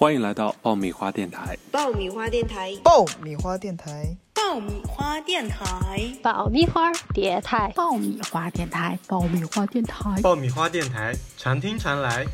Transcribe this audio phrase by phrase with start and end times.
[0.00, 1.58] 欢迎来到爆米花电台。
[1.72, 12.24] 爆米花电台，爆米花电台，爆米花电台，爆米花电台，爆米花电台，爆米花电台，爆米花电台，常听常来。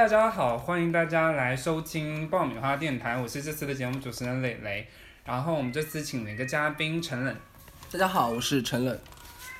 [0.00, 4.88] 大家好，欢迎大家来收听爆米花电台，我是这次的节目主持人磊磊。
[5.26, 7.36] 然后我们这次请了一个嘉宾陈冷。
[7.92, 8.98] 大家好，我是陈冷。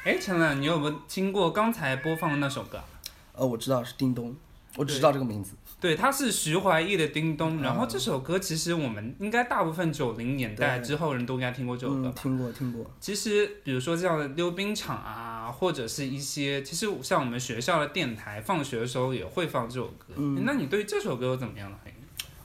[0.02, 2.84] 哎，陈冷，你有没有听过刚才播放的那首歌啊？
[3.34, 4.34] 呃，我知道是叮咚，
[4.76, 5.52] 我只知道这个名字。
[5.80, 7.56] 对，它是徐怀钰的《叮咚》。
[7.60, 12.84] 嗯然后这首歌其实我们应该大部分九零年代之后人都应该听过这首歌嗯，听过听过。
[13.00, 20.14] 其实，比如说这样的溜冰场啊，或者是一些，其实像我们学校的电台，放学的时候也会放这首歌。
[20.16, 21.94] 嗯那你对这首歌有怎么样的回应？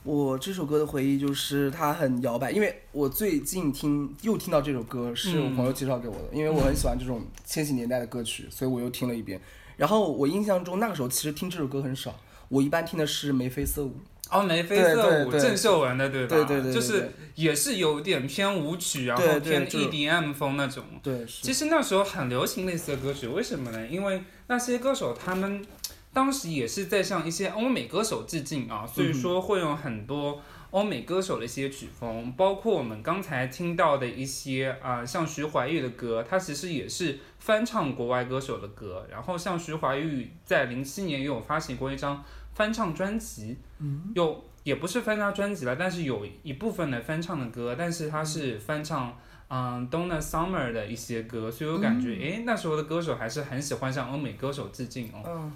[0.02, 9.38] 我这首歌的回忆就是它很摇摆，因为我最近听又听到这首歌，是我朋友介绍给我的，因为我很喜欢这种千禧年代的歌曲，所以我又听了一遍。
[9.76, 13.94] 然后我印象中那个时候其实听这首歌很少，我一般听的是眉飞色舞。
[14.28, 16.36] 哦，眉飞色舞，郑秀文的对吧？
[16.36, 20.82] 对对对对就是也是有点偏舞曲，然后偏 EDM 风那种。
[21.00, 23.86] 对，其实那时候很流行类似的歌曲，为什么呢？
[23.86, 25.64] 因为那些歌手他们
[26.12, 30.42] 当时也是在向一些欧美歌手致敬啊，所以说会用很多
[30.76, 39.06] 欧美歌手的一些曲风，包括我们刚才听到的一些啊、像徐怀钰的歌，他其实也是翻唱国外歌手的歌。
[39.10, 49.16] 然后像徐怀钰在零七年也有发行过一张翻唱专辑，嗯，有也不是翻唱专辑了，但是有一部分的翻唱的歌，但是他是翻唱。
[49.48, 55.22] 嗯，Donna Summer 的一些歌，所以我感觉，诶，那时候的歌手还是很喜欢向欧美歌手致敬哦。
[55.24, 55.52] 嗯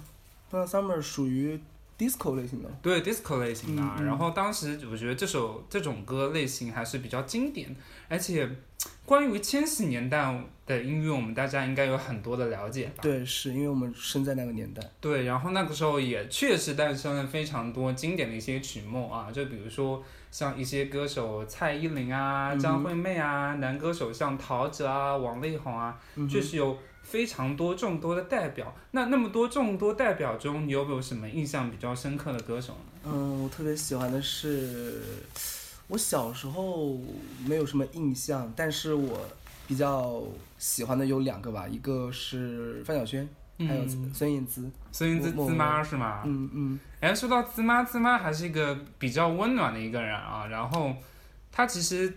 [0.49, 1.59] ，Donna Summer 属于
[2.01, 2.69] disco 类型的。
[2.81, 7.75] 对 disco 类型的啊、然后当时我觉得这首这种歌类型还是比较经典，
[8.09, 8.49] 而且
[9.05, 13.03] 关于千禧年代的音乐，我们大家应该有很多的了解吧？
[13.03, 14.81] 对，是因为我们生在那个年代。
[14.99, 26.77] 对，然后那个时候也确实诞生了非常多经典的一些曲目啊，就比如说像一些歌手蔡依林啊、嗯张惠妹啊，男歌手像陶喆啊、王力宏啊，确实有
[27.11, 28.73] 非常多众多的代表。
[28.91, 33.01] 那那么多众多代表中，你有没有什么印象比较深刻的歌手呢？
[33.03, 35.01] 嗯，我特别喜欢的是，
[35.89, 36.97] 我小时候
[37.45, 39.19] 没有什么印象，但是我
[39.67, 40.23] 比较
[40.57, 43.27] 喜欢的有两个吧，一个是范晓萱，
[43.59, 44.71] 还有嗯孙燕姿。
[44.93, 46.23] 孙燕姿我芝麻是吗？
[46.25, 50.47] 嗯嗯，哎，说到芝麻，芝麻还是一个比较温暖的一个人啊。
[50.47, 50.95] 然后
[51.51, 52.13] 她其实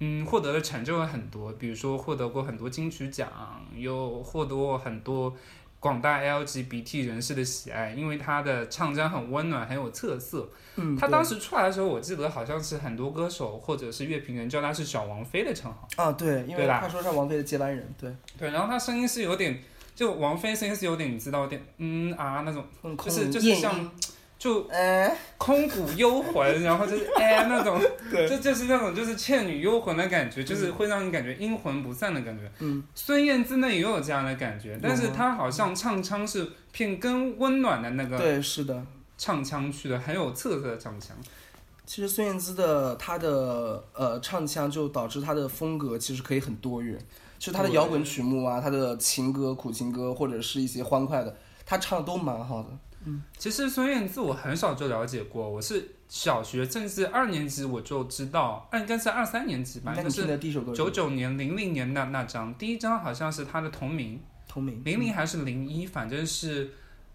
[0.00, 3.30] 嗯获得的成就有很多，比如说获得过很多金曲奖，
[3.74, 5.34] 又获得过很多
[5.80, 10.48] 广大 LGBT 人士的喜爱，因为他的唱腔很温暖，很有特色。
[10.76, 15.88] 嗯，他当时出来的时候，我记得好像是很多歌手或者是乐评人叫他是小王菲的称号。
[15.96, 19.62] 啊，对，因为他说是王菲的接班人，对，对，然后他声音是有点，
[19.94, 23.90] 就王菲声音是有点，你知道，有点嗯啊那种，嗯就是就是像音
[24.38, 27.80] 就哎，空谷幽魂，然后就是 哎那种，
[28.10, 32.50] 对就就是那种就是倩女幽魂的感觉，就是会让你感觉阴魂不散的感觉。
[32.58, 38.84] 嗯，孙燕姿呢也有这样的感觉，但是她好像唱腔是偏更温暖的那个对，是的。
[39.18, 41.16] 唱腔去的，很有特色的唱腔。
[41.86, 46.98] 其实孙燕姿的她的呃唱腔就导致她的风格其实可以很多元，
[47.38, 52.68] 就是她的摇滚曲目啊，她的情歌、苦情歌或者是一些欢快的，她唱的都蛮好的。
[53.38, 60.38] 其实孙燕姿我很少就了解过，我是小学甚至二年级我就知道，啊应该是二三年级吧，应该是
[60.74, 66.70] 九九年、零零年那那张，第一张好像是她的同名，同名零零还是零一，反正是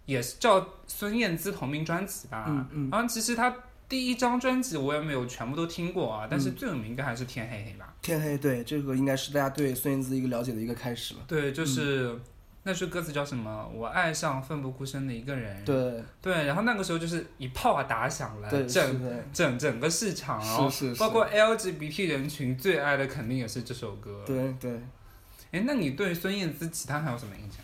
[0.05, 2.45] 也是叫孙燕姿同名专辑吧。
[2.47, 3.53] 嗯嗯然后其实她
[3.87, 7.93] 第一张专辑我也没有全部都听过啊，但是嗯最有名的还是天黑黑吧。
[8.01, 11.19] 天黑，对，这个应该是大家对孙燕姿一个了解的一个开始了。
[11.27, 12.21] 对，就是、嗯
[12.63, 13.67] 那句歌词叫什么？
[13.73, 15.65] 我爱上奋不顾身的一个人。
[15.65, 24.79] 对对，然后那个时候就是一炮啊打响了，整的，整整个市场，然后是是是包括 LGBT 人群最爱的肯定也是这首歌。，对对。
[25.51, 27.59] 哎，那你对孙燕姿其他还有什么印象？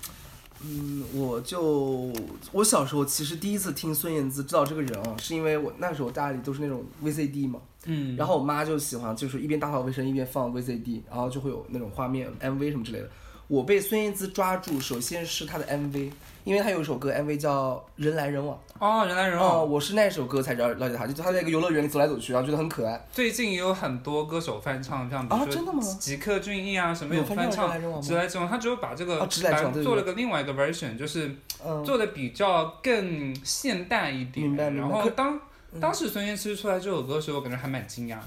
[0.62, 2.12] 嗯，我就
[2.52, 13.08] 我小时候其实第一次听孙燕姿知道这个人啊，是因为我那时候家里都是那种 VCD 嘛，嗯然后我妈就喜欢就是一边打扫卫生一边放 VCD，然后就会有那种画面 MV 什么之类的。
[13.48, 16.12] 我被孙燕姿抓住，首先是她的 MV，
[16.44, 18.58] 因为她有一首歌 MV 叫《人来人往》。
[18.80, 19.72] 哦，人来人哦，往。
[19.72, 23.08] 我是那首歌才知道了解她，就她在一个游乐园里走来走去，然后觉得很可爱。
[23.12, 31.34] 最近也有很多歌手翻唱，像比如说啊真的吗吉克隽逸啊，什么有翻翻唱直来直往，他只有把这个做了个另外一个 version，就是
[31.66, 34.46] 嗯，做的比较更现代一点。
[34.46, 35.40] 明白明白然后当
[35.80, 38.26] 当时孙燕姿出来这首歌的时候，我感觉还蛮惊讶的。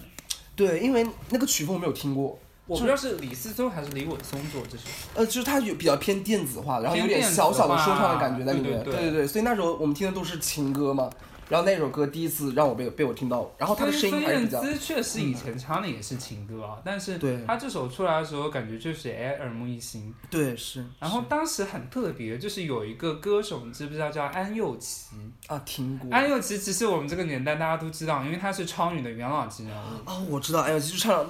[0.56, 2.38] 对，因为那个曲风我没有听过，
[2.70, 4.84] 我不知道是李思聪还是李伟松做这首。
[5.14, 8.84] 呃，就是他有比较偏电子化，然后有点小小的说唱的感觉在里面。
[8.84, 11.11] 对对对所以那时候我们听的都是情歌嘛。
[11.49, 20.14] 然后那首歌第一次让我被被我听到，然后他的声音还是比较，姿确实以前唱的也是情歌啊，但是对她这首出来的时候，感觉就是哎耳目一新。
[20.31, 20.87] 对是。
[21.00, 25.17] 然后当时很特别，就是有一个歌手，你知不知道叫安又琪？
[25.49, 26.08] 啊，听过。
[26.12, 30.08] 安又琪其实我们这个年代大家都知道，因为她是超女的元老级人物。
[30.08, 31.26] 啊，我知道，哎呦，其实唱，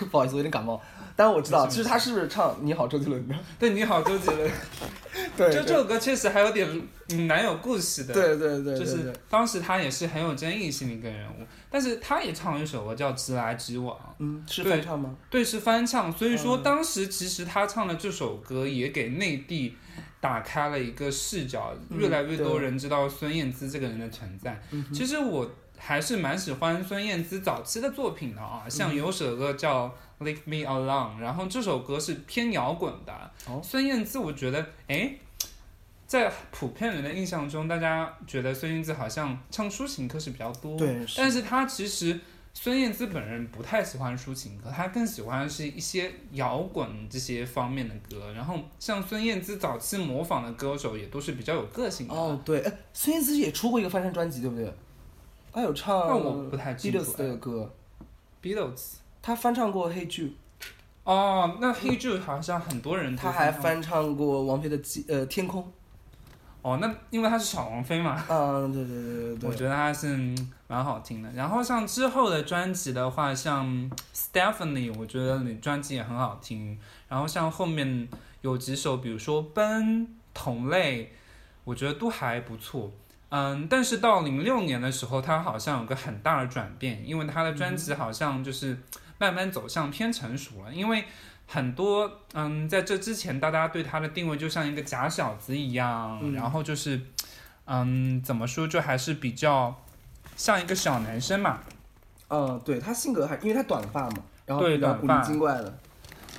[0.10, 0.80] 不好意思，我有点感冒。
[1.16, 3.34] 但是我知道，其实他是不是唱《你好周杰伦》的？
[3.58, 4.50] 对，你好，周杰伦。
[5.36, 6.68] 对，就这首歌确实还有点
[7.10, 8.14] 嗯蛮有故事的。
[8.14, 15.16] 对对对，就是当时他也是很有争议性的一个人物，但是他也唱了一首歌叫《直来直往》，嗯，是对翻唱吗？
[15.28, 16.12] 对，是翻唱。
[16.12, 19.76] 所以说嗯当时其实他唱的这首歌也给内地
[20.20, 24.60] 打开了一个视角，嗯越来越多人知道孙燕姿这个人的存在。
[24.70, 29.86] 嗯其实我还是蛮喜欢孙燕姿早期的作品的啊，嗯像有首歌叫
[30.24, 33.12] 《Leave Me Alone》，然后这首歌是偏摇滚的。
[33.46, 35.12] 哦孙燕姿，我觉得，哎，
[36.06, 42.18] 在普遍人的印象中，大家觉得孙燕姿好像唱抒情歌是比较多，对，但是她其实。
[42.54, 48.32] 孙燕姿本人不太喜欢抒情歌，她更喜欢是一些摇滚这些方面的歌。
[48.32, 52.14] 然后像孙燕姿早期模仿的歌手也都是比较有个性的。
[52.14, 54.74] 哦，对，哎，孙燕姿也出过一个翻唱专辑，对不对？
[55.58, 57.74] 她有唱那我不太清楚 Beatles 的歌
[58.40, 58.94] ，Beatles。
[59.20, 60.28] 他翻唱过《黑 Jude》，
[61.02, 64.78] 哦，那黑 Jude 好像很多人都她还翻唱过王菲的
[65.08, 65.62] 《呃天空》。
[66.62, 69.50] 哦，那因为他是小王菲嘛，嗯，对对对对对。
[69.50, 71.28] 我觉得他是嗯蛮好听的。
[71.32, 76.78] 然后像之后的专辑的话，像 Stephanie，我觉得你专辑也很好听。
[77.08, 78.08] 然后像后面
[78.42, 79.84] 有几首，比如说《奔》
[80.32, 81.04] 《同类》，
[81.64, 82.92] 我觉得都还不错。
[83.30, 88.78] 嗯，但是到零六年的时候，他好像有个很大的转变，因为他的专辑好像就是
[89.18, 91.04] 慢慢走向偏成熟了，因为。
[91.50, 97.00] 很多嗯，在这之前，大家对他的定位就像一个假小子一样，嗯然后就是，
[97.64, 99.74] 嗯，怎么说，就还是比较
[100.36, 101.60] 像一个小男生嘛。
[102.28, 105.78] 嗯，对他性格还，因为他短发嘛，然后对比较古短发灵精怪的。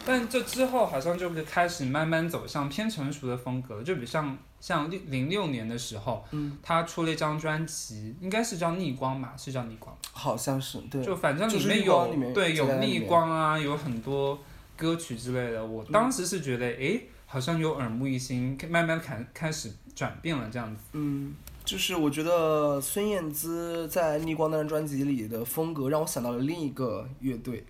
[0.05, 9.95] 但这之后好像就是开始慢慢走向偏成熟的风格，就比像像零零六年的时候，嗯，他出了一张专辑，应该是叫《逆光》吧，是叫《逆光》。
[10.11, 14.37] 好像是对，就反正里面有对有逆光啊，有很多
[14.75, 15.65] 歌曲之类的。
[15.65, 20.83] 我当时是觉得，诶，好像有耳目一新，慢慢开开始转变了这样子。
[20.93, 21.33] 嗯，
[21.63, 27.65] 就是我觉得孙燕姿在《逆光》那张专辑里的风格，让我想到了另一个乐队，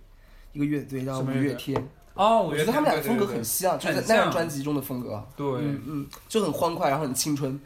[0.54, 1.88] 一个乐队叫五月天。
[2.20, 3.80] 哦，我觉得他们俩的风格很像。
[3.80, 5.26] 就是那张专辑中的风格啊。
[5.38, 7.58] 对，嗯嗯，就很欢快，然后很青春。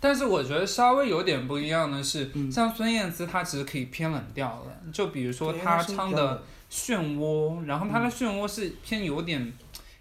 [0.00, 9.52] 但是我觉得稍微有点不一样的是，嗯像孙燕姿，她其实可以偏冷调的，就比如说她唱的漩涡，然后她的嗯漩涡是偏有点，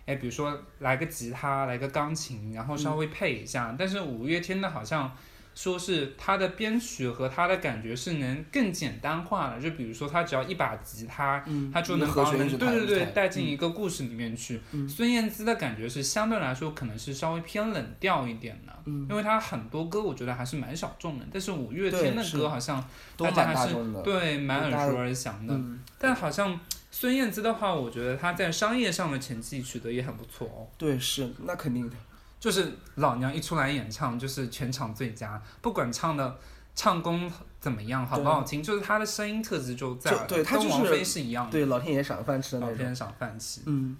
[0.08, 3.76] 哎，比如说来个吉他，来个钢琴，然后稍微配一下。
[3.78, 5.16] 但是五月天的好像
[5.54, 14.62] 说是他的编曲和他的感觉是能更简单化的，就比如说他只要一把吉他，嗯，它就能把我们和弦一直对对对带进一个故事里面去。
[14.72, 22.84] 嗯孙燕姿的感觉是相对来说可能是稍微偏冷调一点的，嗯因为她很多歌我觉得还是蛮小众的，但是五月天的歌好像
[23.18, 23.76] 都大家还是。
[24.04, 25.54] 对蛮耳熟能详的。
[25.54, 26.60] 嗯，但好像
[26.90, 30.68] 孙燕姿的话，我觉得她在商业上的成绩取得也很不错哦。
[30.78, 31.96] 对，是那肯定的。
[32.42, 36.40] 就是老娘一出来演唱，就是全场最佳，不管唱的
[36.74, 42.72] 唱功怎么样，好不好听，就是她的声音特质就在对她就是跟王菲是一样的，对，老天爷赏饭吃的那种。
[42.72, 43.62] 老天爷赏饭吃。
[43.68, 43.96] 嗯，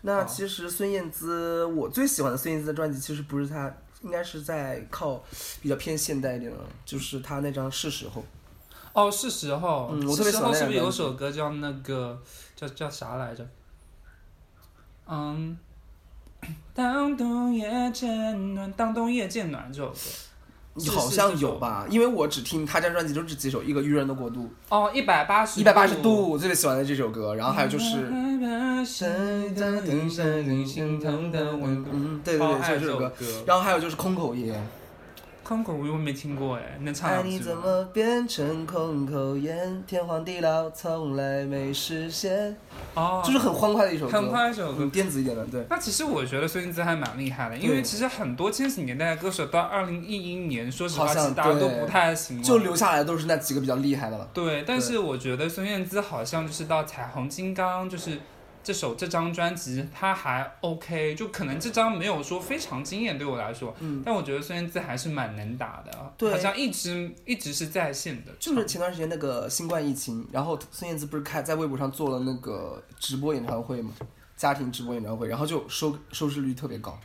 [0.00, 5.22] 那其实孙燕姿，我最喜欢的孙燕姿的专辑，其实不是她，应该是在靠
[5.60, 8.22] 比较偏现代一点的，就是她那张《是时候》。
[8.94, 12.18] 哦，是时候，嗯我特别喜欢是时候是不是有首歌叫那个
[12.56, 13.46] 叫叫啥来着？
[15.06, 15.56] 嗯，
[16.74, 19.96] 当冬夜渐暖，当冬夜渐暖这首歌。
[20.88, 21.84] 好像有吧？
[21.90, 27.34] 因为我只听他这张专辑就这几首，一个《愚人的国度哦，一百八》，十一百八十度，我特别喜欢的这首歌。
[27.34, 28.08] 然后还有就是。
[28.10, 28.40] 嗯，
[32.24, 33.12] 对对对，就是这首歌。
[33.44, 34.58] 然后还有就是空口夜，
[35.50, 37.24] 空口我没听过哎，能唱爱？
[37.24, 39.82] 你怎么变成空口言？
[39.84, 42.56] 天荒地老从来没实现，
[42.94, 45.66] 哦，就是很欢快的一首歌，很快一首歌嗯，电子一点的，对。
[45.68, 52.44] 那其实我觉得孙燕姿还蛮厉害的，因为其实很多千禧年代的歌手到二零一一年，说实话，其实大家都不太行了。
[52.44, 54.28] 就留下来都是那几个比较厉害的了。
[54.32, 58.20] 对，但是我觉得孙燕姿好像就是到《彩虹金刚》，就是
[58.62, 64.02] 这首这张专辑，它还 OK，就可能这张没有说非常惊艳对我来说，嗯。
[64.04, 66.30] 但我觉得孙燕姿还是蛮能打的，对。
[66.30, 73.92] 好像一直一直是在线的，就是前段时间那个新冠疫情，然后孙燕姿不是开在微博上做了那个直播演唱会嘛，
[74.36, 76.98] 家庭直播演唱会，然后就收收视率特别高，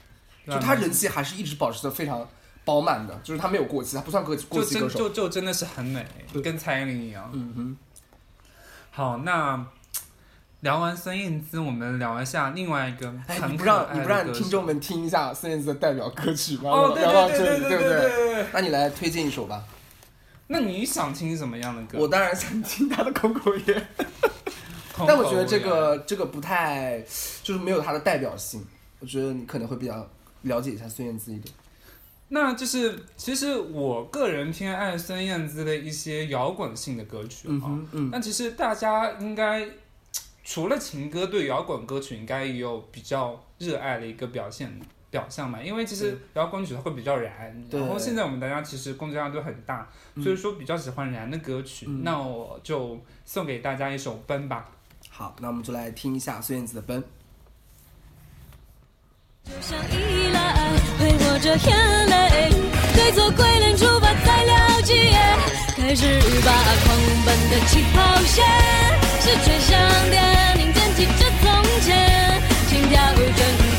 [0.45, 0.55] 就对。
[0.55, 2.27] 啊她人气还是一直保持的非常
[2.65, 4.99] 饱满的，就是她没有过气，她不算过过气歌手。
[4.99, 6.41] 就就真的是很美，对。
[6.41, 7.29] 跟蔡依林一样。
[7.33, 7.77] 嗯哼，
[8.91, 9.65] 好，那
[10.65, 13.13] 聊完孙燕姿，我们聊一下另外一个
[13.47, 16.71] 你不让你不让听众们听一下孙燕姿的代表歌曲吗？
[16.71, 18.33] 哦，对对对对对对？
[18.33, 18.45] 对。
[18.51, 19.63] 那你来推荐一首吧。
[20.47, 21.99] 那你想听什么样的歌？
[21.99, 23.87] 我当然想听她的空口言，
[25.07, 26.99] 但我觉得这个这个不太，
[27.43, 28.65] 就是没有她的代表性。
[28.99, 30.09] 我觉得你可能会比较
[30.41, 31.53] 了解一下孙燕姿一点。
[32.29, 37.61] 那就是，其实我个人偏爱孙燕姿的一些摇滚性的歌曲啊。
[37.67, 39.63] 嗯，嗯，那其实大家应该
[40.45, 45.59] 除了情歌，对摇滚歌曲应该也有比较热爱的一个表现表象嘛。
[45.59, 49.89] 因为其实摇滚曲它会比较燃，然后现在我们大家其实工作量都很大，
[50.23, 51.87] 所以说比较喜欢燃的歌曲。
[51.89, 54.69] 嗯那我就送给大家一首《奔》吧。
[55.09, 57.01] 好，那我们就来听一下孙燕姿的《奔》。
[59.45, 60.53] 就像依赖，
[60.99, 62.49] 陪我这眼泪，
[62.93, 64.93] 对错归零，出发再了解，
[65.75, 66.51] 开始吧，
[66.85, 69.79] 狂奔的起跑线，是全相
[70.11, 70.23] 点，
[70.55, 72.39] 您捡起这从前，
[72.69, 73.74] 心跳正在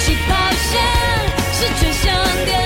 [0.00, 0.80] 起跑线，
[1.52, 2.63] 是全相点，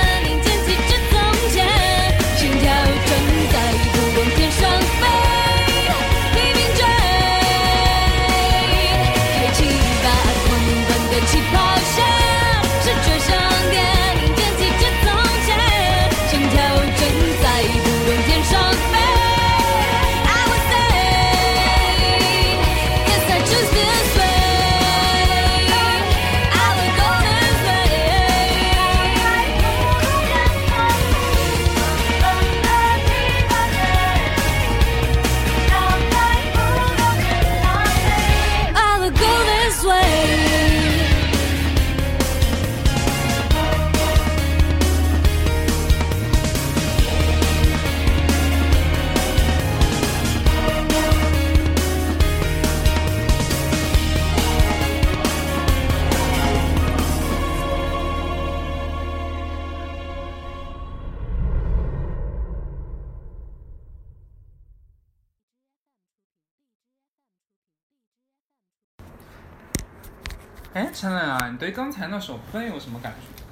[70.79, 73.43] 哎，陈磊啊，你对刚才那首《奔》有什么感觉？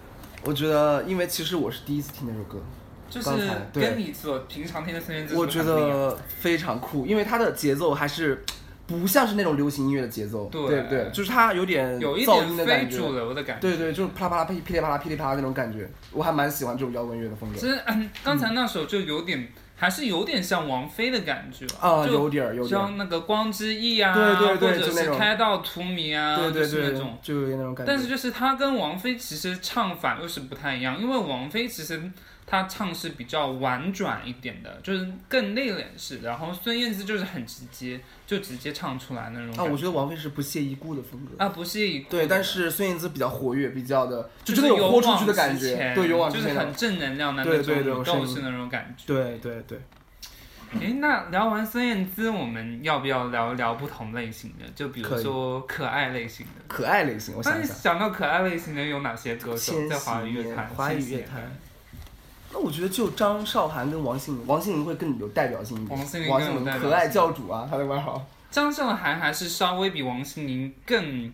[0.45, 2.62] 我觉得，因为其实我是第一次听那首歌，
[3.11, 8.45] 就是跟你所平常听的孙燕姿我觉得非常酷，因为它的节奏还是
[8.87, 13.61] 不像是那种流行音乐的节奏，对对对，就是它有点有一噪点非主流的感觉。
[13.61, 17.68] 对对，就是啪啦啪啦噼噼里啪啦噼里啪啦那种感觉，我还蛮喜欢这种摇滚乐的风格其。
[17.68, 27.92] 实，嗯，刚才那首就有点，还是有点像王菲的感觉啊，就有点儿有点儿，像那个光之翼啊，对对对或者是开到荼蘼啊，对对对就是那种。，就有点那种感觉。
[27.92, 32.11] 但是就是他跟王菲其实唱法又是不太一样，因为王菲其实
[32.47, 36.29] 她唱是比较婉转一点的，就是更内敛式的。
[36.29, 41.45] 然后孙燕姿就是很直接，就直接唱出来那种啊，感我觉得王菲是不屑一顾的风格。
[41.45, 49.05] 啊不屑一顾对，但是孙燕姿比较活跃，比较的，就真的有豁出去的感觉，对，勇往就是直前的很正能量的那种对对我是斗士那种感觉。
[49.07, 49.81] 对对对，
[50.81, 54.65] 哎，那聊完孙燕姿，我们要不要聊一聊不同类型的？
[54.75, 56.53] 就比如说可爱类型的。
[56.69, 60.69] 可爱类型，我那想想，你想到可爱类型的有哪些歌手在华语乐坛？
[60.69, 61.50] 华语乐坛。
[62.56, 65.98] 那我觉得就张韶涵跟王心凌，王心凌会更有代表性一点。
[65.98, 68.25] 王心凌王心凌可爱教主啊，她的外号。
[68.50, 71.30] 张韶涵还是稍微比王心凌更，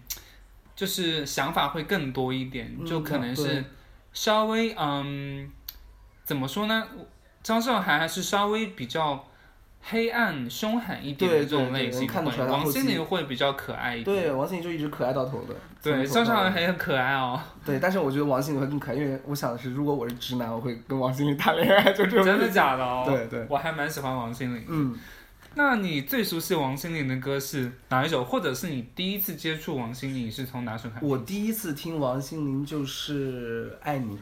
[0.75, 3.65] 就是想法会更多一点，嗯就可能是
[4.13, 5.49] 稍微嗯，
[6.25, 6.89] 怎么说呢？
[7.41, 9.25] 张韶涵还是稍微比较
[9.83, 14.17] 黑暗、凶狠一点的这种类型看得，出来她后期王心凌会比较可爱一点。
[14.17, 15.55] 对，王心凌就一直可爱到头的。
[15.83, 22.25] 对，从头到尾张韶涵也很可爱哦，对，但是我觉得王心凌会更可爱，因为我想的是，如果我是直男，我会跟王心凌谈恋爱， 就这种。
[22.25, 23.05] 真的假的哦？
[23.05, 24.65] 对对我还蛮喜欢王心凌。
[24.69, 24.97] 嗯，
[25.57, 28.25] 那你最熟悉王心凌的歌是哪一首？
[28.25, 31.05] 或者是你第一次接触王心凌是从哪首开始？
[31.05, 34.17] 我第一次听王心凌就是《爱你》，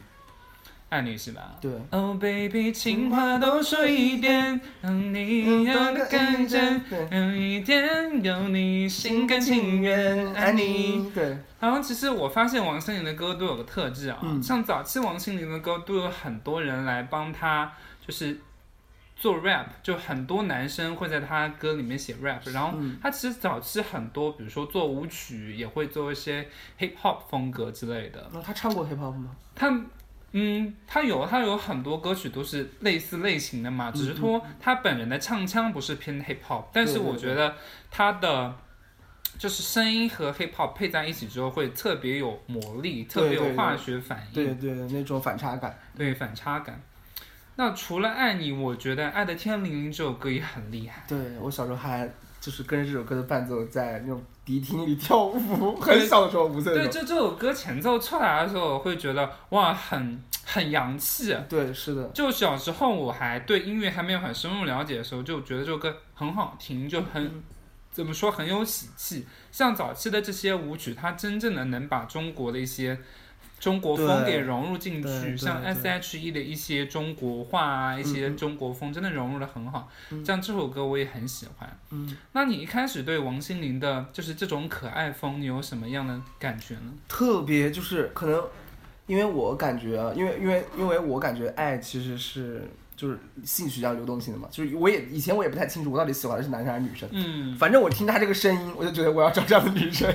[0.91, 1.55] 爱你是吧？
[1.61, 1.71] 对。
[1.89, 6.59] Oh baby，情话多说一点，让你有个感觉，
[7.09, 11.09] 有一点有你心甘情愿爱你。。
[11.15, 17.71] 对，然后其实我发现王心凌的歌都有个特质啊，嗯像早期王心凌的歌都有很多人来帮她，
[18.05, 18.41] 就是
[19.15, 28.29] 做 rap，就很多男生会在她歌里面写 rap，然后嗯她其实早期很多，比如说做舞曲也会做一些 hip hop 风格之类的。
[28.33, 29.33] 那他唱过 hip hop 吗？
[29.55, 29.69] 他
[30.33, 37.55] 嗯，他有他有很多歌曲都是类似类型的嘛，只是说他本人的唱腔不是偏 hip hop，但是对对我觉得
[37.89, 38.55] 他的
[39.37, 45.77] 就是声音和 hip hop 配在一起之后会特别有魔力，特别对对有化学反应，对对，那种反差感。
[45.97, 46.81] 对反差感。
[47.57, 51.03] 那除了爱你，我觉得《爱的天灵灵》这首歌也很厉害。
[51.07, 52.09] 对我小时候还
[52.41, 57.05] 就是跟着这首歌的伴奏在那种迪厅里跳舞， 很小的时候五岁的对，时候。
[57.05, 61.33] 就这首歌前奏出来的时候，我会觉得哇，很很洋气。
[61.47, 67.43] 对，是的，就小时候我还对音乐还没有很深入了解的时候，就觉得这首歌很好听，就很、嗯
[67.91, 69.27] 怎么说很有喜气。
[69.51, 72.97] 像早期的这些舞曲，它真正的能把中国的一些
[73.61, 79.87] 中国风对给融入进去，对对像 S.H.E 的一些中国话啊，一些嗯中国风，真的融入的很好。
[80.09, 81.77] 嗯像这首歌我也很喜欢。
[81.91, 86.91] 嗯，那你一开始对王心凌的就是这种可爱风，你有什么样的感觉呢？
[87.07, 88.43] 特别就是可能，
[89.05, 100.11] 因为我感觉啊，因为因为因为我感觉爱其实是就是性取向流动性的嘛，就是我也以前我也不太清楚我到底喜欢的是男生还是女生，嗯，反正我听他这个声音，我就觉得我要找这样的女生。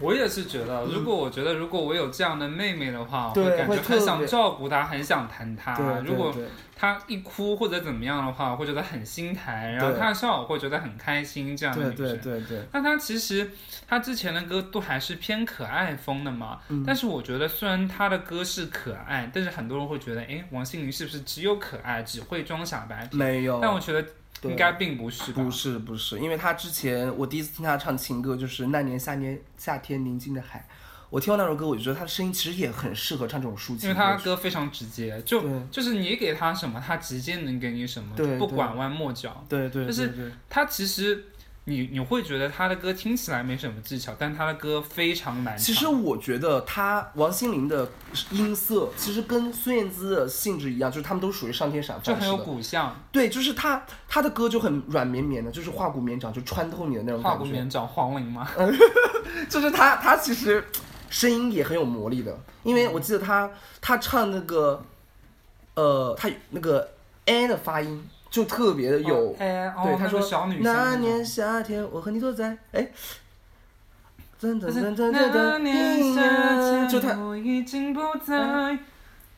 [0.00, 5.74] 我也是觉得，如果我觉得如果我有这样的妹妹的话，我嗯会感觉很想照顾她，很想疼她。
[6.04, 6.34] 如果
[6.74, 11.56] 她一哭或者怎么样的话，我会觉得很心疼，然后对她笑我会觉得很开心。
[11.56, 12.06] 这样的女生。
[12.20, 13.50] 对对对，那她其实
[13.88, 23.16] 她之前的歌都还是偏可爱风的嘛，嗯但是我觉得虽然她的歌是可爱，但是很多人会觉得，哎，王心凌是不是只有可爱，只会装傻白甜？
[23.16, 23.58] 没有。
[23.62, 24.10] 但我觉得对
[24.42, 25.32] 应该并不是？
[25.32, 30.68] 不是不是，因为他之前我第一次听他唱情歌就是那年夏天夏天宁静的海，
[31.10, 34.24] 我听到那首歌我就觉得他的声音其实也很适合唱这种抒情因为他歌曲。
[34.24, 39.44] 歌非常直接，就就是你给他什么，他直接能给你什么，对对不拐弯抹角。
[39.48, 41.24] 对对就是他其实
[41.68, 45.58] 你你会觉得他的歌听起来没什么技巧，但他的歌非常难。
[45.58, 47.90] 其实我觉得他王心凌的
[48.30, 52.36] 音色其实跟孙燕姿的性质一样，就是他们都属于上天闪就很有。
[52.36, 57.44] 骨相，对，就是他他的歌就很软绵绵的，就是化骨绵掌，就穿透你的那种画感觉。
[57.44, 58.48] 骨绵掌黄龄吗？
[59.50, 60.64] 就是他他其实
[61.10, 63.50] 声音也很有魔力的，因为我记得他
[63.80, 64.80] 他唱那个
[65.74, 66.88] 呃他那个
[67.24, 69.34] a 的发音就特别的有。
[69.38, 71.24] 对，他说那个小女那那年。
[71.24, 72.88] 夏天，我和你坐在哎，
[74.40, 76.22] 噔噔就是噔噔那噔年夏
[76.58, 78.78] 噔，就天，他，我已经不在。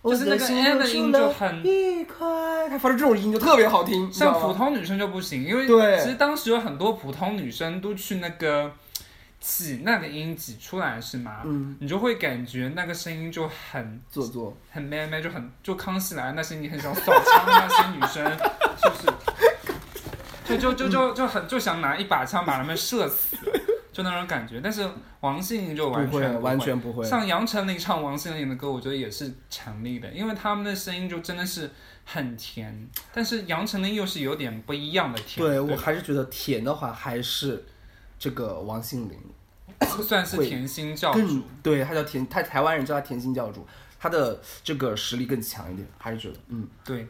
[0.00, 8.72] 我就是那个的心 A 又的音出了就很一块，他发出这种音就特别好听，像普通女生就不行，因为对其实当时有很多普通女生都去那个
[9.48, 11.40] 挤那个音挤出来是吗？
[11.46, 14.54] 嗯，你就会感觉那个声音就很做作。
[14.70, 18.24] 很 man man，就很就康熙来那些你很想扫枪的那些女生，
[18.76, 20.58] 是不是？
[20.58, 23.36] 就就就就就很就想拿一把枪把他们射死，
[23.90, 24.60] 就那种感觉。
[24.62, 24.86] 但是
[25.20, 27.04] 王心凌就完全不完全不会。
[27.04, 31.70] 像杨丞琳唱王心凌的歌，我觉得也是成立的，因为他们的声音就真的是
[32.04, 35.44] 很甜，但是杨丞琳又是有点不一样的甜。
[35.44, 37.64] 对我还是觉得甜的话还是
[38.18, 39.18] 这个王心凌
[40.02, 41.42] 算是甜心教主。
[41.62, 43.66] 对，他叫甜，他台湾人叫他甜心教主。
[44.00, 47.06] 他的这个实力更强一点，还是觉得，嗯，对。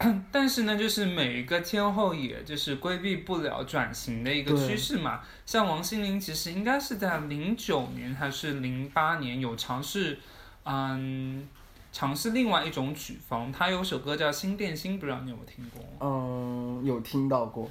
[0.32, 5.20] 但是呢，就是每一个天后，也就是规避不了转型的一个趋势嘛。
[5.44, 10.18] 像王心凌，其实应该是在零九年还是零八年有尝试，
[10.64, 11.46] 嗯，
[11.92, 13.52] 尝试另外一种曲风。
[13.52, 15.84] 她有首歌叫《心电心》，不知道你有没有听过？
[16.00, 17.68] 嗯，有听到过，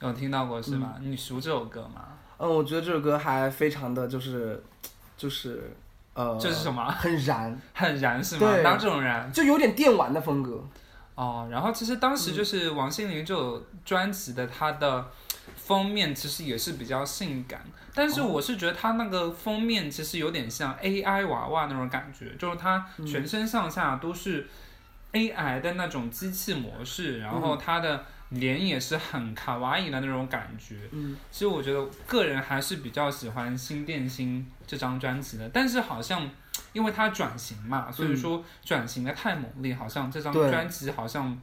[0.00, 0.98] 有听到过是吧？
[1.00, 2.06] 你熟这首歌吗？
[2.42, 4.60] 嗯，我觉得这首歌还非常的就是，
[5.16, 5.72] 就是，
[6.14, 6.84] 呃，这是什么？
[6.90, 8.40] 很燃， 很燃是吗？
[8.50, 9.32] 对哪种燃？
[9.32, 10.60] 就有点电玩的风格。
[11.14, 15.06] 哦，然后其实当时就是王心凌这首专辑的它的
[15.54, 17.62] 封面其实也是比较性感，
[17.94, 24.48] 但是我是觉得它那个封面其实有点像 AI 娃娃那种感觉，就是它全身上下都是
[25.12, 30.76] AI 的那种机器模式，然后它的脸也是很卡哇伊的那种感觉。
[30.90, 36.28] 嗯，其实我觉得个人还是比较喜欢《新电心》这张专辑的，但是好像。
[36.74, 41.38] 因为它转型嘛，所以说转型的太猛烈，好像这张专辑好像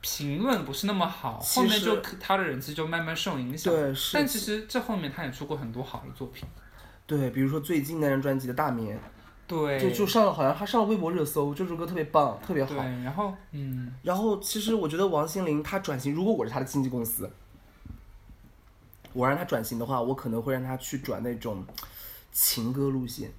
[0.00, 3.72] 评论不是那么好，后面就他的人气就慢慢受影响。
[3.72, 6.48] 对，是但其实这后面他也出过很多好的作品。
[7.06, 8.96] 对，比如说最近那张专辑的《大眠》，
[9.48, 17.30] 对，就就上了，好像他上了微博热搜，这首歌特别棒，特别好对。，然后嗯，然后其实我觉得王心凌她转型，如果我是她的经纪公司，
[19.14, 21.64] 我让她转型的话，我可能会让她去转那种
[22.30, 23.30] 情歌路线。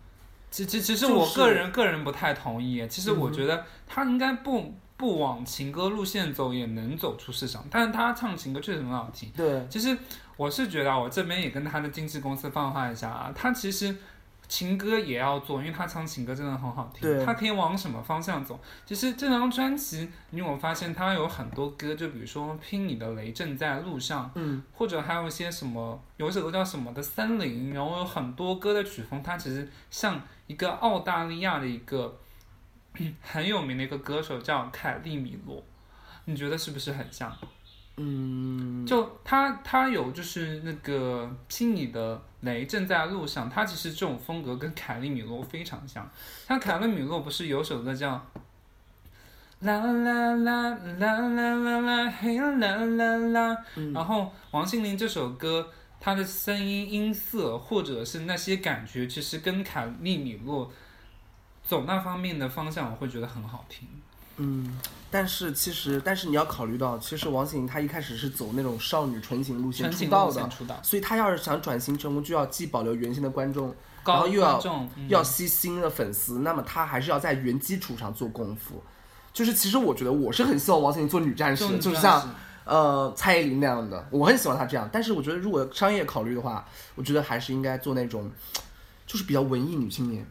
[0.50, 2.88] 其其其实我个人个人不太同意。
[2.88, 7.64] 其实我觉得她应该不不往情歌路线走，也能走出市场。
[7.70, 9.32] 但是他唱情歌确实很好听。
[9.38, 9.96] 对，其实
[10.36, 13.96] 我是觉得啊，我这边也跟他的经纪公司放话一下啊，他其实
[14.50, 17.24] 情歌也要做，因为他唱情歌真的很好听。
[17.24, 18.60] 他可以往什么方向走？
[18.84, 32.20] 其实这张专辑，你有发现他有很多歌，就比如说《拼你的雷正在路上》，嗯，或者还有一些什么，有一首歌叫什么的森林，然后有很多歌的曲风，它其实像一个澳大利亚的一个
[33.22, 35.64] 很有名的一个歌手叫凯利米洛，
[36.26, 37.32] 你觉得是不是很像？
[38.02, 46.10] 嗯，就他他有就是那个听你的雷正在路上，他其实这种风格跟凯利米洛非常像。
[46.48, 48.12] 像凯利米洛不是有首歌叫
[49.60, 53.58] 啦啦啦啦啦啦啦嘿啦啦啦，
[53.94, 55.70] 然后王心凌这首歌。
[56.02, 60.72] 她的声音音色，或者是那些感觉，其实跟凯利米洛
[61.62, 63.86] 走那方面的方向，我会觉得很好听。
[64.38, 64.80] 嗯，
[65.12, 73.74] 但是其实，但是你要考虑到，其实王心凌她一开始是走那种少女纯情路线出道的，出道，所以她要是想转型成功，就要既保留原先的观众，
[74.06, 74.62] 然后又要
[75.08, 78.84] 要吸新的粉丝，那么她还是要在原基础上做功夫。
[79.34, 84.88] 就是其实我觉得我是很希望王心凌做女战士就是像呃蔡依林那样的，我很喜欢她这样。
[84.92, 88.30] 但是我觉得如果商业考虑的话，我觉得还是应该做那种，
[89.08, 90.26] 就是比较文艺女青年。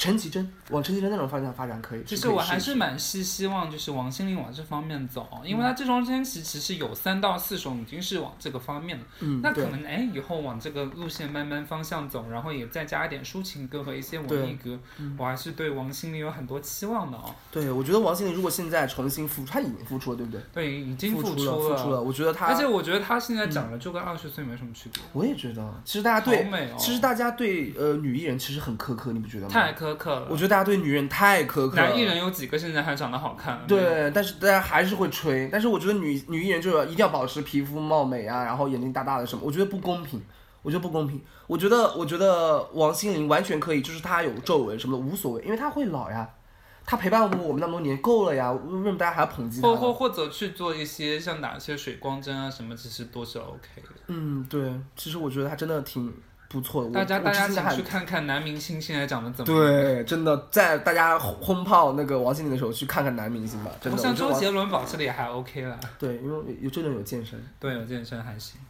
[0.00, 2.02] 陈绮贞往陈绮贞那种方向发展可以。
[2.06, 9.04] 其实我还是蛮希希望就是王心凌往这方面走，因为她这张专辑其实有三到四首已经是往这个方面了。
[9.18, 17.34] 嗯，那可能哎以后往这个路线慢慢方向走，然后也再加一点抒情歌和一些文艺歌，嗯我还是对王心凌有很多期望的哦。
[17.52, 20.40] 对，我觉得王心凌如果现在重新复出，她已经复出了，对不对？
[20.50, 22.00] 对，已经复出了，复出了。
[22.00, 29.52] 我觉得她，而且我觉得她现在长得就跟二十岁没什么区别，我也觉得，其实大家对，美哦，其实大家对呃女艺人其实很苛刻，你不觉得吗？
[29.52, 30.26] 太苛刻了。
[30.30, 31.82] 我觉得大家对女人太苛刻了。
[31.82, 33.60] 男艺人有几个现在还长得好看？
[33.66, 35.48] 对，但是大家还是会吹。
[35.52, 40.22] 但是我觉得女女艺人就要一定要保持皮肤貌美啊，然后眼睛大大的什么，我觉得不公平。
[40.62, 41.18] 我觉得不公平。
[41.46, 46.28] 我觉得，我觉得王心凌完全可以，就是她有皱纹什么的无所谓，因为她会老呀，
[46.84, 49.74] 她陪伴我们那么多年够了呀，为什么大家还要抨击她或？
[49.74, 53.88] 或或者去做一些像打一些水光针啊什么，其实都是 OK 的。
[54.08, 56.12] 嗯，对，其实我觉得她真的挺
[56.50, 59.72] 不错大家大家请之前还去看看男明星现在长得怎么样。
[59.72, 63.96] 对，真的在大家轰炮那个王心凌的时候，去看看男明星吧，真的。
[63.96, 65.78] 我像周杰伦保持的也还 OK 啦。
[65.96, 68.60] 对，因为有周杰伦有健身，对，有健身还行。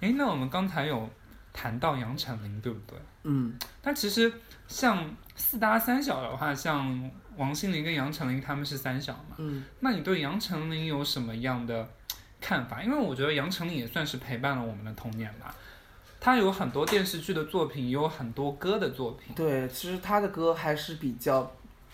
[0.00, 1.08] 诶，那我们刚才有
[1.52, 2.98] 谈到杨丞琳，对不对？
[3.22, 4.32] 嗯，但其实
[4.66, 9.36] 像四大三小的话，像王心凌跟杨丞琳他们是三小嘛。
[9.36, 9.64] 嗯。
[9.78, 11.88] 那你对杨丞琳有什么样的
[12.40, 12.82] 看法？
[12.82, 15.54] 因为我觉得杨丞琳也算是陪伴了我们的童年吧。
[16.20, 19.34] 她有很多电视剧的作品，也有很多歌的作品。
[19.34, 21.52] 对，其实他的歌还是比较，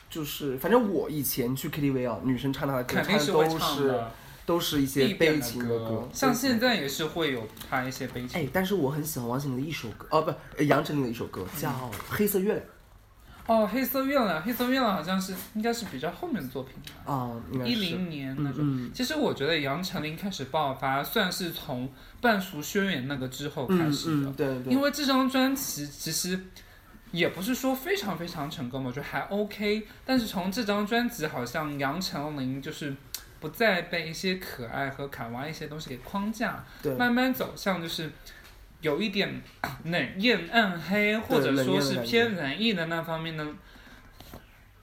[0.08, 4.12] 就是反正我以前去 KTV 啊，女生唱他的歌，肯定唱的会都是唱的，
[4.46, 8.40] 都是一些悲情的歌，像现在也是会有他一些悲情。
[8.40, 11.68] 哎，但是我很喜欢王心凌的一首歌，哦不，呃杨丞琳的一首歌叫
[12.08, 12.58] 《黑色月亮》
[13.46, 18.60] 哦，黑色月亮，黑色月亮好像是应该是比较后面的作品吧，啊，应该是一零年那种。
[18.60, 21.86] 嗯其实我觉得杨丞琳开始爆发，算是从
[22.20, 24.30] 《半熟宣言》那个之后开嗯始的。
[24.30, 26.40] 嗯，对对，因为这张专辑其实
[27.12, 29.86] 也不是说非常非常成功，我觉得还 OK。
[30.06, 32.94] 但是从这张专辑，好像杨丞琳就是
[33.40, 38.10] 不再被一些可爱和卡哇伊一些东西给框架，对，慢慢走向就是
[38.84, 39.42] 有一点
[39.84, 43.46] 冷艳暗黑，或者说是偏文艺的那方面的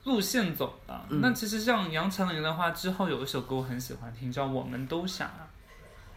[0.04, 1.06] 路线走了。
[1.08, 5.28] 嗯那其实像杨丞琳的话，之后有一首歌我很喜欢听，叫《我们都想》，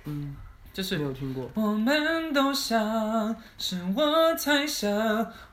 [0.06, 0.36] 嗯，
[0.74, 1.48] 就是没有听过。
[1.54, 4.88] 我们都想，是我太傻，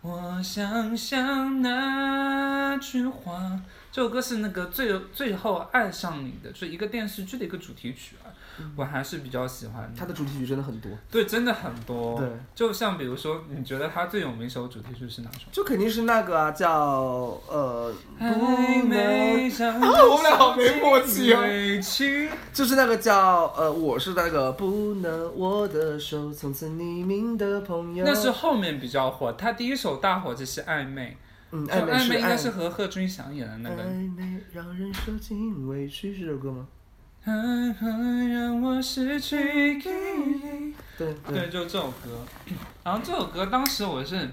[0.00, 3.60] 我想想那句话。
[3.92, 8.32] 这首歌是那个最最后爱上你的，就是一个电视剧的一个主题曲啊，
[8.74, 9.90] 我还是比较喜欢的。
[9.94, 12.18] 它的主题曲真的很多，对，真的很多。
[12.18, 15.40] 对，就像比如说，你觉得它最有名一首主题曲是哪首？
[15.52, 16.70] 就肯定是那个啊，叫
[17.50, 18.46] 呃，还不
[18.88, 28.06] 没能， 想我们俩好没默契哦委屈就是那个叫呃，我是那个不能握的手，从此匿名的朋友。
[28.06, 31.18] 那是后面比较火，他第一首大火就是暧昧，
[31.52, 33.84] 嗯，暧昧暧昧应该是和贺军翔演的那个。
[33.84, 36.66] 暧昧让人受尽委屈，是这首歌吗？
[37.24, 37.88] 爱会
[38.28, 40.74] 让我失去记忆。
[40.98, 42.24] 对对，就这首歌。
[42.82, 44.28] 然后这首歌当时我是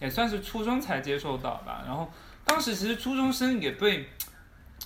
[0.00, 1.82] 也算是初中才接受到吧。
[1.86, 2.10] 然后
[2.44, 4.08] 当时其实初中生也对，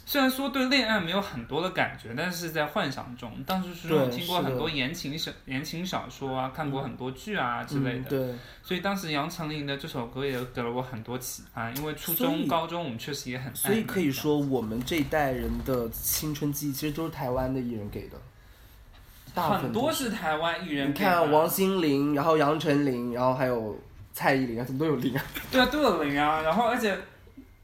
[0.09, 3.31] 虽然说对恋爱没有很多的感觉，但是在幻想中。
[3.45, 8.09] 当时初中有对听过很多言情小言情小说啊，看过很多剧啊之类的。
[8.09, 18.17] 嗯对，所以当时杨丞琳的这首歌也给了我很多启发，因为初中、高中我们确实也很爱所以可以说我们这一代人的青春记忆其实都是台湾的艺人给的，
[19.43, 20.09] 很多都是。
[20.09, 20.95] 台湾艺人你。
[20.95, 23.79] 看王心凌，然后杨丞琳，然后还有
[24.15, 25.23] 蔡依林啊，怎么都有林啊？
[25.53, 26.97] 对啊，都有零啊，然后而且，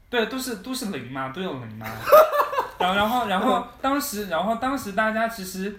[0.09, 1.87] 对，都是都是零嘛，都有零嘛。
[2.79, 5.75] 然后然后然后当时然后当时大家其实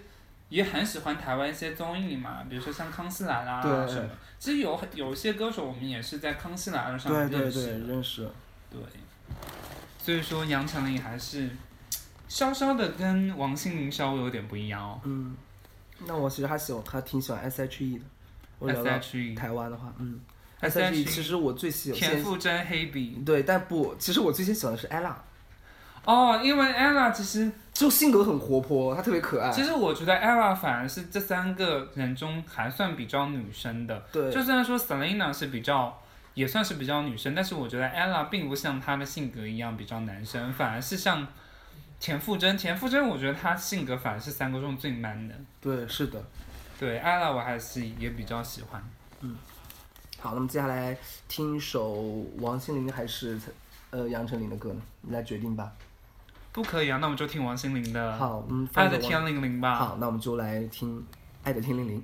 [0.48, 4.08] 也很喜欢台湾一些综艺嘛，比如说像《康熙来了》啊什么。
[4.38, 7.78] 其实有有一些歌手我们也是在《康熙来了》上对认对对，识。
[7.86, 8.30] 认识。
[8.70, 8.80] 对，
[10.02, 11.48] 所以说杨丞琳还是
[12.28, 15.00] 稍稍的跟王心凌稍微有点不一样哦。
[15.04, 15.36] 嗯，
[16.06, 18.04] 那我其实还喜欢，还挺喜欢 S.H.E 的。
[18.58, 20.20] 我聊到 S.H.E 台湾的话，嗯
[20.60, 23.22] S.H.E 其实我最喜田馥甄、黑笔。
[23.26, 25.12] 对，但不，其实我最先喜欢的是 ella，
[26.04, 29.50] 哦，因为 ella 其实就性格很活泼，她特别可爱。
[29.50, 34.02] 其实我觉得 ella 反而是这三个人中还算比较女生的。
[34.10, 36.00] 对，就虽然说 Selina 是比较，
[36.32, 41.26] 也算是比较女生，但是我觉得 ella 并不像她的性格一样比较男生，反而是像
[42.00, 42.56] 田馥甄。
[42.56, 45.34] 田馥甄我觉得她性格反而是三个中最 man 的。
[45.60, 46.24] 对，是的。
[46.80, 48.82] 对 ella 我还是也比较喜欢。
[50.18, 50.96] 好，那么接下来
[51.28, 51.92] 听一首
[52.38, 53.38] 王心凌还是
[53.90, 54.80] 呃杨丞琳的歌呢？
[55.02, 55.72] 你来决定吧。
[56.52, 59.74] 不可以啊，那我们就听王心凌的《好，嗯，爱的天灵灵》吧。
[59.74, 60.98] 好，那我们就来听
[61.42, 61.98] 《爱的天灵灵》。